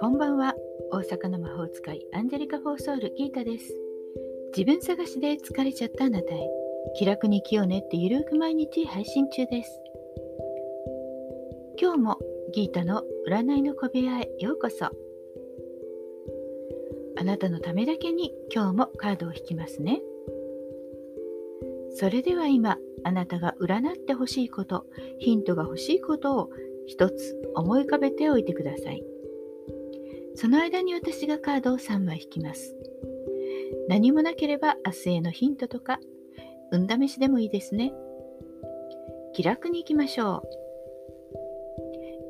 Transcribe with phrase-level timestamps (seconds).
[0.00, 0.54] こんばんは。
[0.90, 3.74] 大阪の魔法使いアンジェリカ・フォーソールギータです。
[4.56, 6.48] 自分探しで疲れちゃったあなたへ
[6.98, 9.82] 気楽に気を練ってゆるく毎日配信中です。
[11.78, 12.18] 今日も
[12.54, 14.86] ギータの占いの小部屋へようこそ。
[17.18, 20.00] あなたのためだけに今日もカードを引きますね。
[21.98, 24.84] それでは今あなたが占ってほしいこと
[25.18, 26.50] ヒントが欲しいことを
[26.86, 29.02] 一つ思い浮かべておいてください。
[30.34, 32.76] その間に私がカードを3枚引きます。
[33.88, 35.98] 何もなければ明日へのヒントとか
[36.70, 37.94] 運試しでもいいですね。
[39.32, 40.42] 気楽に行きましょ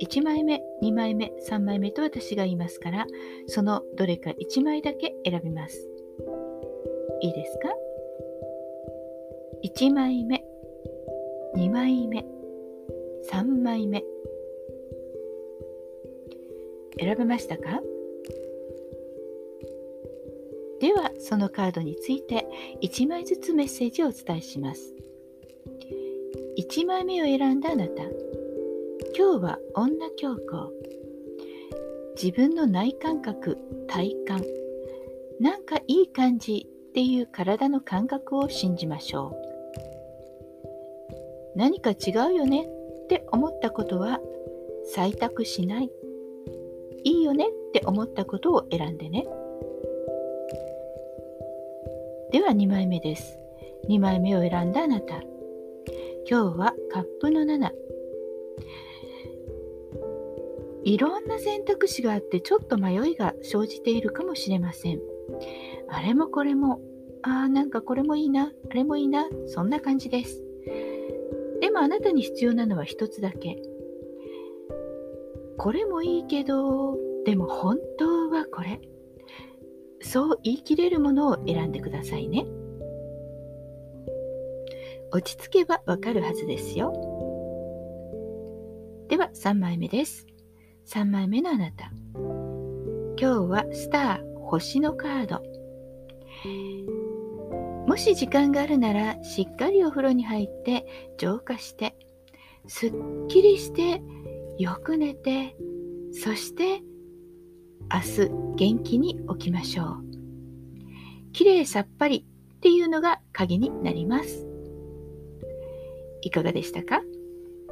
[0.00, 0.04] う。
[0.04, 3.06] 1枚目2枚目3枚目と私が言いますから
[3.48, 5.88] そのどれか1枚だけ選びます。
[7.20, 7.68] いいですか？
[9.66, 10.44] 1枚目。
[11.56, 12.24] 2枚目。
[13.28, 14.04] 3枚目。
[17.00, 17.82] 選べましたか？
[20.80, 22.46] ではそのカードについて
[22.80, 24.94] 1枚ずつメッセージをお伝えします。
[26.58, 28.04] 1枚目を選んだあなた。
[29.18, 30.70] 今日は女教皇。
[32.14, 33.58] 自分の内感覚
[33.88, 34.44] 体感。
[35.40, 39.55] なんかいい感じっていう体の感覚を信じましょう。
[41.56, 42.68] 何か違うよね？
[43.04, 44.20] って思ったことは
[44.94, 45.90] 採択しない。
[47.02, 47.46] いいよね？
[47.48, 49.24] って思ったことを選んでね。
[52.30, 53.38] では2枚目です。
[53.88, 55.22] 2枚目を選んだあなた。
[56.28, 57.70] 今日はカップの7。
[60.84, 65.00] いろんな選択肢があってちょっと迷いが生じているかもしれません。
[65.88, 66.80] あれもこれも、
[67.22, 70.45] ああ、なんかこれもいいな、あれもいいな、そんな感じです。
[71.76, 73.58] もあなたに必要なのは一つだけ。
[75.58, 76.96] これもいいけど、
[77.26, 78.80] でも本当はこれ。
[80.00, 82.46] そう言い切れるものを選んでくださいね。
[85.12, 86.92] 落ち着けばわかるはずですよ。
[89.08, 90.26] では3枚目です。
[90.86, 91.90] 3枚目のあなた。
[93.18, 96.95] 今日はスター星のカード。
[97.86, 101.96] もし時間があるならしっかりお風呂に入って浄化して
[102.66, 102.92] すっ
[103.28, 104.02] きりして
[104.58, 105.56] よく寝て
[106.12, 106.82] そして
[107.92, 110.02] 明日元気に起きましょう。
[111.32, 112.26] きれいさっぱり
[112.56, 114.46] っていうのが鍵になります。
[116.22, 117.02] いかがでしたか？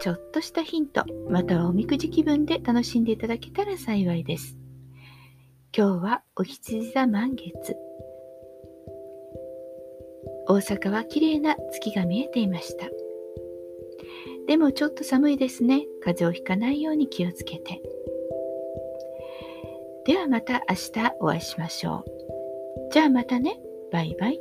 [0.00, 4.58] ちょっとしたヒントまたはおみくじ気分で楽しんでいただけたら幸いです。
[5.74, 7.76] 今日はお羊座満月。
[10.48, 12.86] 大阪は綺麗な月が見えていました。
[14.46, 15.86] でもちょっと寒いですね。
[16.00, 17.80] 風邪をひかないように気をつけて。
[20.04, 22.92] ではまた明日お会いしましょう。
[22.92, 23.60] じゃあまたね。
[23.92, 24.40] バイバイ。